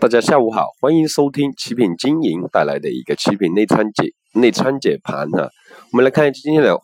[0.00, 5.50] 大家下午好，欢迎收听奇品经营带来的一个奇品内参解内参解盘哈。
[5.92, 6.74] 我们来看一下今天的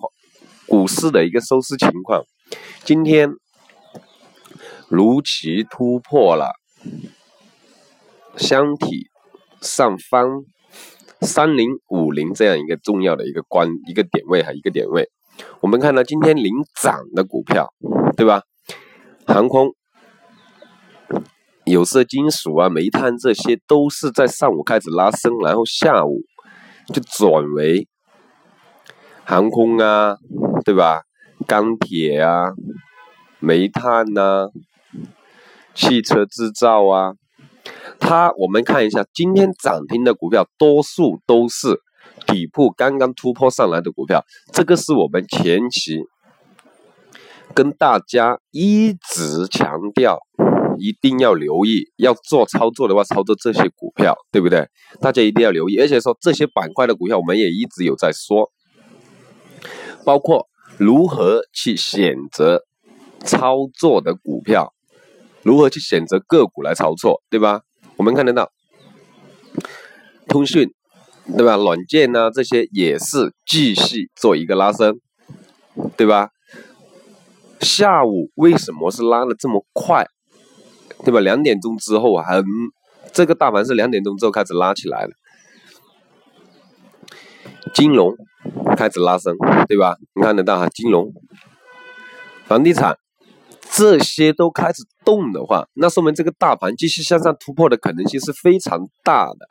[0.67, 2.23] 股市的一个收市情况。
[2.85, 3.31] 今天
[4.91, 6.53] 如期突破了
[8.37, 9.07] 箱体
[9.63, 10.43] 上方
[11.23, 15.09] 三零五零这样一个重要的一个关一个点位哈一个点位。
[15.61, 17.73] 我们看到今天领涨的股票，
[18.15, 18.43] 对吧？
[19.27, 19.75] 航空。
[21.71, 26.21] 有色金属啊，煤炭这些都是在上午开始拉升，然后下午
[26.93, 27.87] 就转为
[29.25, 30.17] 航空啊，
[30.65, 31.03] 对吧？
[31.47, 32.51] 钢铁啊，
[33.39, 34.49] 煤炭呐，
[35.75, 37.15] 汽车制造啊，
[37.99, 41.81] 它我们看一下今天涨停的股票，多数都是
[42.27, 46.01] 底部刚刚突破上来的股票，这个是我们前期
[47.55, 50.19] 跟大家一直强调。
[50.81, 54.69] 一定要留意，要做操作的话，操作这些股票，对不对？
[55.01, 58.51] 大家一定要留意，而且说这些板块的股票，我们也一直有在说，
[60.05, 62.65] 包括如何去选择
[63.25, 64.73] 操作的股票，
[65.43, 67.63] 如何去选择个股来操作，对吧？
[67.97, 68.51] 我们看得到，
[70.27, 70.71] 通讯，
[71.37, 71.57] 对吧？
[71.57, 74.99] 软件呢，这些也是继续做一个拉升，
[75.97, 76.31] 对吧？
[77.61, 80.07] 下午为什么是拉的这么快？
[81.05, 81.21] 对吧？
[81.21, 82.45] 两点钟之后啊，很
[83.13, 85.11] 这个大盘是两点钟之后开始拉起来了，
[87.75, 88.15] 金融
[88.77, 89.35] 开始拉升，
[89.67, 89.97] 对吧？
[90.15, 91.11] 你看得到哈，金融、
[92.45, 92.99] 房地产
[93.71, 99.47] 这些都开始动的话，那说明这个大盘继续向上突破的可能性是非常大的，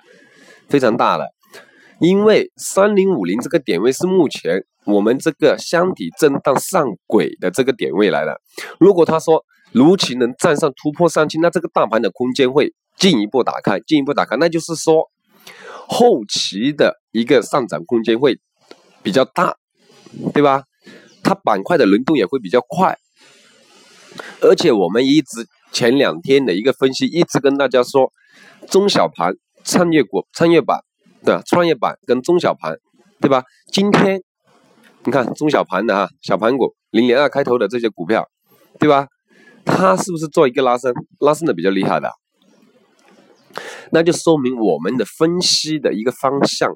[0.70, 1.27] 非常大的。
[2.00, 8.39] 因为三零五零这个点位是目前我们这个箱体震荡上轨的这个点位来的，
[8.80, 9.44] 如果他说。
[9.71, 15.09] 如期能站上突破上去，那这个大盘的空间会进一步打开，进一步打开，那就是说
[15.87, 18.39] 后期的一个上涨空间会
[19.03, 19.55] 比较大，
[20.33, 20.63] 对吧？
[21.23, 22.97] 它板块的轮动也会比较快，
[24.41, 28.11] 而且我们一直前两天的一个分析，一直跟大家说，
[28.67, 30.79] 中小盘创业股、创业板，
[31.23, 31.43] 对吧？
[31.45, 32.77] 创业板跟中小盘，
[33.21, 33.43] 对吧？
[33.71, 34.21] 今天
[35.03, 38.27] 你看中小盘的哈，小盘股零零二开头的这些股票，
[38.79, 39.08] 对吧？
[39.71, 42.11] 它是不是做一个拉伸，拉伸的比较厉害的？
[43.91, 46.69] 那就说明我们的分析的一个方向，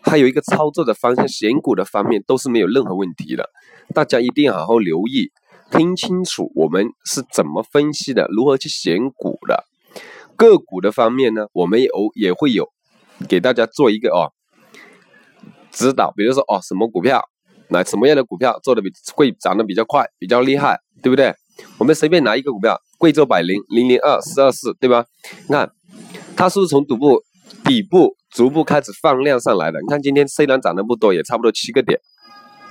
[0.00, 3.50] 还有一个操作的方向，选股的方面都是没有任何问题的。
[3.94, 5.30] 大家一定好好留意，
[5.70, 9.64] 听清楚我们是怎么分析的，如何去选股的。
[10.36, 12.68] 个股的方面呢，我们有也会有
[13.28, 14.32] 给大家做一个哦
[15.70, 17.22] 指导，比如说哦什么股票，
[17.68, 21.34] 来什么样的股票做的比会涨得比较快，比较厉害，对不对？
[21.78, 25.04] 我们随便拿一个股票，贵州百灵零零二四二四，对吧？
[25.48, 25.70] 你看，
[26.36, 27.22] 它是不是从底部
[27.64, 29.80] 底部逐步开始放量上来的？
[29.80, 32.00] 你看今天虽然涨得不多，也差不多七个点，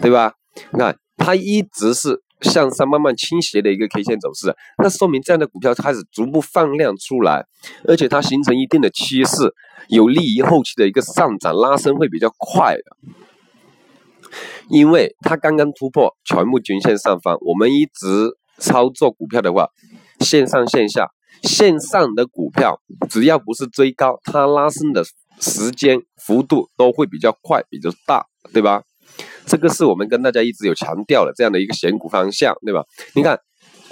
[0.02, 0.34] 对吧？
[0.72, 7.46] 你看它一直是向上慢慢倾斜的一个 K 线走势，那说明这样的股票开始逐步放量出来，
[7.88, 9.53] 而且它形成一定的趋势，
[9.90, 12.76] 有利于后期的一个上涨拉升会比较快。
[14.70, 18.38] 因为它刚刚突破全部均线上方，我们一直。
[18.59, 19.68] 操作股票的话，
[20.19, 21.09] 线上线下，
[21.44, 22.79] 线上的股票
[23.09, 25.03] 只要不是追高，它拉升的
[25.40, 28.81] 时间幅度都会比较快，比较大，对吧？
[29.46, 32.84] 这个是我们跟大家一直有强调的这样的一个选股方向，对吧？
[33.13, 33.40] 你看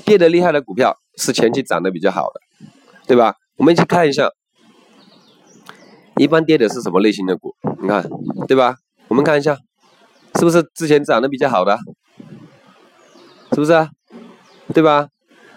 [0.04, 2.42] 跌的厉害的股票是前期涨得比较好的，
[3.08, 3.36] 对吧？
[3.58, 4.30] 我们一起看一下，
[6.18, 7.56] 一般跌的是什么类型的股？
[7.82, 8.06] 你看，
[8.48, 8.76] 对吧？
[9.08, 9.58] 我们看一下，
[10.40, 11.78] 是不是之前涨得比较好的？
[13.52, 13.90] 是不是啊？
[14.74, 15.08] 对吧？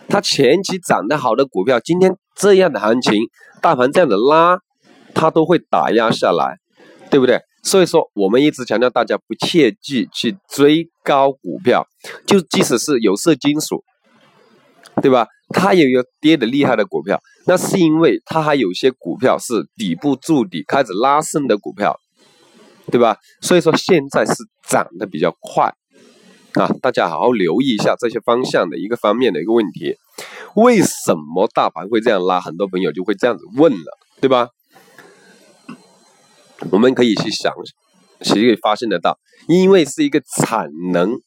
[0.09, 3.15] 它前期涨得好的股票，今天这样的行情，
[3.61, 4.59] 大盘这样的拉，
[5.15, 6.57] 它都会打压下来，
[7.11, 7.41] 对不对？
[7.63, 11.85] 所以说，我们一直强调大家不切记去追高股票，
[12.27, 13.83] 就即使是有色金属，
[15.03, 15.27] 对吧？
[15.51, 21.99] 它也有跌的厉害的股票，那是因为它还有些股票是底部筑底开始拉升的股票，
[22.91, 23.17] 对吧？
[23.43, 24.35] 所以说现在是
[24.69, 25.71] 涨得比较快。
[26.55, 29.97] 啊，大家好好留意一下这些方向的一个方面的一个问题，
[30.57, 32.41] 为什么大盘会这样拉？
[32.41, 34.49] 很多朋友就会这样子问了，对吧？
[36.71, 37.53] 我们可以去想，
[38.23, 41.21] 其实发现得到，因为是一个产能，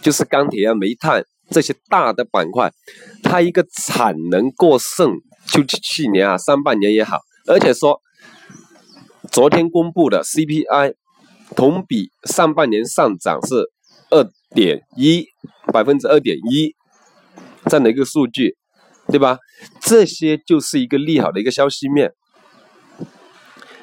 [0.00, 2.72] 就是钢铁啊、煤炭这些大的板块，
[3.22, 5.12] 它一个产能过剩，
[5.52, 8.00] 就去年啊上半年也好，而且说
[9.30, 10.94] 昨天公布的 CPI
[11.54, 13.70] 同比上半年上涨是
[14.10, 14.28] 二。
[14.54, 15.26] 点一
[15.74, 16.74] 百分之二点一
[17.66, 18.56] 这样的一个数据，
[19.08, 19.36] 对吧？
[19.78, 22.14] 这些就是一个利好的一个消息面，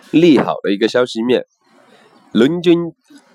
[0.09, 1.45] 利好的一个消息面，
[2.33, 2.79] 人均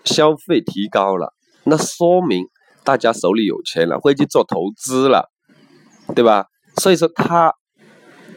[0.05, 1.33] 消费提高了，
[1.63, 2.47] 那说明
[2.83, 5.31] 大家手里有钱了，会去做投资了，
[6.17, 6.47] 对吧？
[6.79, 7.55] 所以说它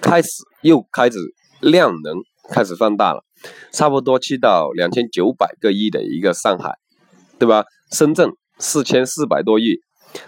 [0.03, 0.29] 开始
[0.61, 1.17] 又开始
[1.61, 2.15] 量能
[2.51, 3.25] 开始放大了，
[3.71, 6.75] 差不多去到两千九百个亿的一个上海，
[7.39, 7.65] 对吧？
[7.91, 8.29] 深圳
[8.59, 9.79] 四千四百多亿。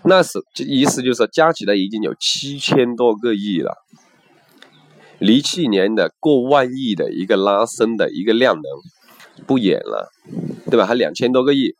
[0.04, 3.76] 那是意思就是加起来已经有七千多个亿了，
[5.20, 8.64] 离去年的过万亿的一个拉升的一个量能
[9.46, 10.10] 不远了，
[10.72, 10.88] 对吧？
[10.88, 11.76] 还两千多个亿，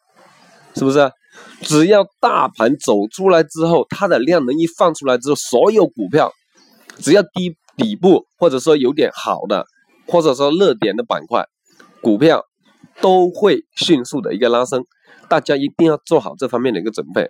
[0.76, 1.12] 是不是？
[1.62, 6.32] 只要大盘走出来之后，它的量能一放出来之后，所有股票
[6.98, 9.66] 只要低底部或者说有点好的，
[10.06, 11.44] 或者说热点的板块，
[12.02, 12.46] 股票
[13.02, 14.86] 都会迅速的一个拉升，
[15.30, 17.30] 大家一定要做好这方面的一个准备。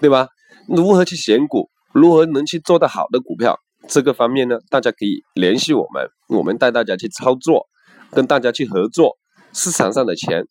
[0.00, 0.28] 对吧？
[0.66, 1.70] 如何去选股？
[1.92, 3.56] 如何能去做到好的股票？
[3.88, 7.66] 这个方面呢，大家可以联系我们，我们带大家去操作，
[8.10, 9.16] 跟大家去合作。
[9.52, 10.44] 市场上的钱，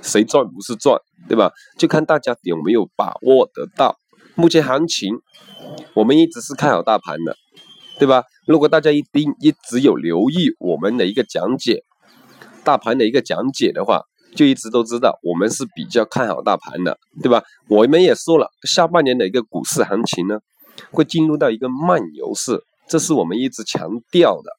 [0.00, 0.96] 谁赚不是赚，
[1.28, 1.50] 对吧？
[1.76, 3.96] 就看大家有没有把握得到。
[4.36, 5.18] 目前行情，
[5.94, 7.36] 我们一直是看好大盘的，
[7.98, 8.22] 对吧？
[8.46, 11.82] 如果大家一定一直有留意我们的一个讲解，
[12.62, 14.02] 大盘的一个讲解的话。
[14.34, 17.42] 就一直都知道，我们是比较看好大盘的，对吧？
[17.68, 20.38] 我们也说了，下半年的一个股市行情呢，
[20.90, 24.50] 会进入到一个慢牛市，这是我们一直强调的。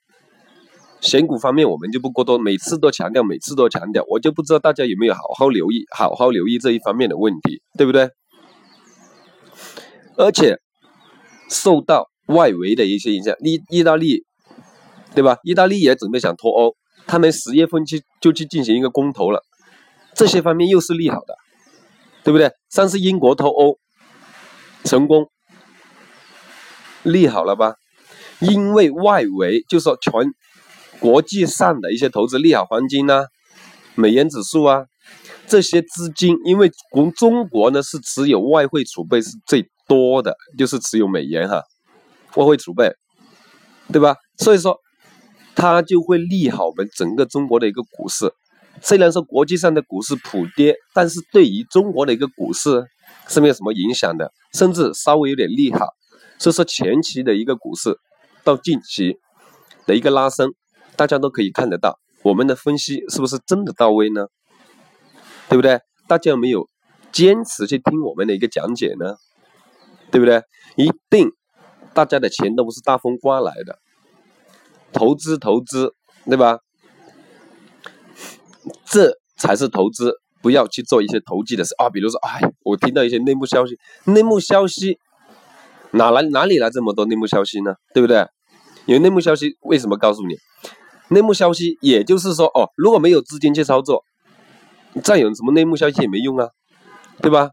[1.02, 8.10] 选股方面，我们就不过多，每次都强调，每次都强调，我就不知道大家有没有好好留意，好好留意这一方面的问题，对不对？
[10.18, 10.58] 而且
[11.50, 14.24] 受到外围的一些影响，意意大利，
[15.14, 15.38] 对吧？
[15.44, 16.74] 意大利也准备想脱欧，
[17.06, 19.44] 他们十月份去就去进行一个公投了。
[20.16, 21.36] 这些方面又是利好的，
[22.24, 22.50] 对不对？
[22.70, 23.78] 上次英国脱欧
[24.86, 25.30] 成功，
[27.04, 27.76] 利好了吧？
[28.40, 30.14] 因为外围就说全
[31.00, 33.26] 国际上的一些投资利好黄金啊、
[33.96, 34.86] 美元指数啊
[35.48, 41.62] 这些资金，因为国中国呢是持有外汇储备是最多的，就是持有美元哈，
[42.36, 42.94] 外汇储备，
[43.92, 44.16] 对吧？
[44.38, 44.78] 所以说
[45.56, 48.34] 它就会利好我们整个中国的一个股市。
[48.82, 52.84] 虽然说国际上的股市普跌，但是对于中国的一个股市
[53.28, 55.88] 是没有什么影响的，甚至稍微有点利好。
[56.38, 57.98] 所以说前期的一个股市
[58.44, 59.18] 到近期
[59.86, 60.54] 的一个拉升，
[60.96, 64.28] 大家都可以看得到，我们的分析是不是真的到位呢？
[65.48, 65.80] 对不对？
[66.08, 66.70] 大家有没有
[67.12, 69.16] 坚持去听我们的一个讲解呢？
[70.12, 70.44] 对不对？
[70.76, 71.30] 一定，
[71.94, 73.80] 大家的钱都不是大风刮来的，
[74.92, 75.94] 投资投资，
[76.26, 76.60] 对吧？
[78.86, 81.90] 这才是投资，不要去做一些投机的事啊！
[81.90, 84.98] 比如说，哎，我听到一些内幕消息，内幕消息
[85.92, 87.76] 哪来哪里来这么多内幕消息呢？
[87.94, 88.26] 对不对？
[88.86, 90.36] 有内幕消息为什么告诉你？
[91.10, 94.04] 内幕消息也就是说，哦，如果没有资金去操作，
[95.04, 96.50] 再有什么内幕消息也没用啊，
[97.22, 97.52] 对吧？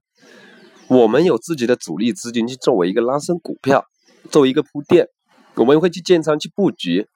[0.88, 3.84] 我们有自己的主力资金去作为一个拉升股票，
[4.30, 5.06] 作为一个铺垫，
[5.54, 7.06] 我们会去建仓去布局。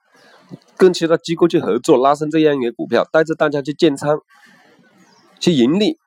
[0.77, 4.21] 跟其他机构去合作，拉升这样一个股票，带着大家去建仓，
[5.41, 5.99] 去盈利，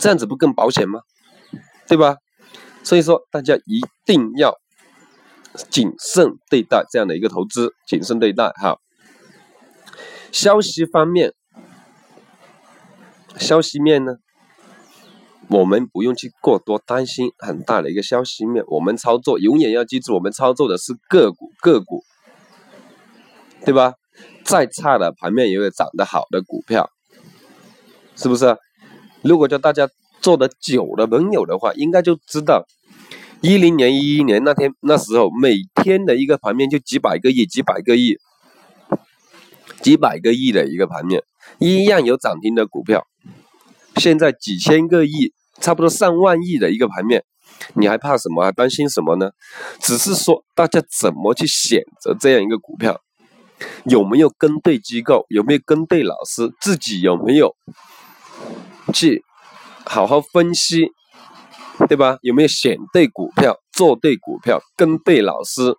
[0.00, 1.00] 这样子不更保险吗？
[1.86, 2.16] 对吧？
[2.82, 4.54] 所以说，大家一定要
[5.70, 8.78] 谨慎对待这样的一个投资，谨慎对待哈。
[10.32, 11.32] 消息方面，
[13.38, 14.16] 消息面呢，
[15.48, 22.02] 我们不用去过多担心很大的一个消息面，我们操作永远要记住，我们操作的是个股，个股。
[23.66, 23.94] 对吧？
[24.44, 26.88] 再差的盘面也有涨得好的股票，
[28.14, 28.56] 是不是？
[29.22, 29.88] 如果叫大家
[30.22, 32.64] 做的久的朋友的话，应该就知道，
[33.40, 38.16] 一零年、一一年那天那时候，每天的一个盘面就几百个亿、几百个亿、
[39.82, 41.24] 几百个亿的一个盘面，
[41.58, 43.04] 一样有涨停的股票。
[43.96, 47.24] 现在几千个亿，差不多上万亿的一个盘面，
[47.74, 48.44] 你还怕什么？
[48.44, 49.30] 还担心什么呢？
[49.80, 53.00] 只是说大家怎么去选择这样一个股票。
[53.84, 55.24] 有没有跟对机构？
[55.28, 56.52] 有没有跟对老师？
[56.60, 57.54] 自己有没有
[58.92, 59.22] 去
[59.84, 60.90] 好好分析，
[61.88, 62.18] 对吧？
[62.22, 65.74] 有没有选对股票、做对股票、跟对老师、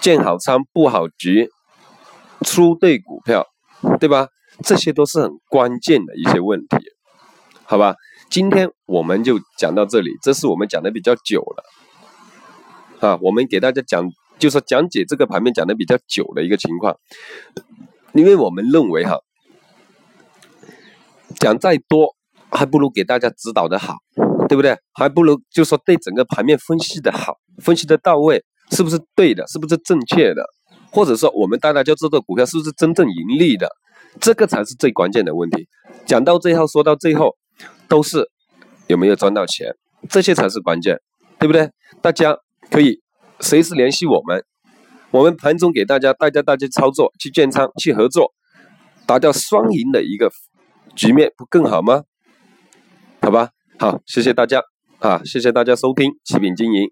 [0.00, 1.48] 建好仓、布好局、
[2.44, 3.46] 出对股票，
[4.00, 4.28] 对吧？
[4.64, 6.76] 这些都是很关键的一些问题，
[7.64, 7.94] 好吧？
[8.28, 14.10] 今天我们就讲到这里，这是我们讲的比较久了，啊，我们给大家讲。
[14.38, 16.96] 就是讲解这个盘面讲的比较久的一个情况，
[18.12, 19.18] 因为我们认为哈，
[21.38, 22.14] 讲再多
[22.50, 23.96] 还不如给大家指导的好，
[24.48, 24.76] 对不对？
[24.94, 30.42] 还不如就说对整个盘面分析的好，分析的到位，是不是对的，是不是正确的，
[30.90, 33.68] 或者说我们大家就知道股票是不是真正盈利的，
[34.20, 35.68] 这个才是最关键的问题。
[36.06, 37.36] 讲到最后，说到最后，
[37.88, 38.30] 都是
[38.86, 39.74] 有没有赚到钱，
[40.08, 40.98] 这些才是关键，
[41.38, 41.70] 对不对？
[42.00, 42.36] 大家
[42.70, 43.00] 可以
[43.40, 44.44] 随时联系我们，
[45.10, 48.32] 我们盘中给大家大家大家操作，去建仓，去合作，
[49.06, 50.30] 达到双赢的一个
[50.96, 52.02] 局面，不更好吗？
[53.20, 54.62] 好吧，好，谢谢大家
[54.98, 56.90] 啊，谢谢大家收听启品经营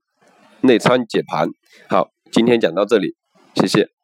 [0.61, 1.49] 内参解盘。
[1.89, 3.17] 好，今天讲到这里，
[3.55, 3.96] 谢谢。